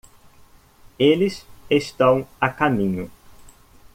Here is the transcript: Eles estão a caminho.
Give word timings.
Eles 0.97 1.45
estão 1.69 2.27
a 2.39 2.49
caminho. 2.49 3.11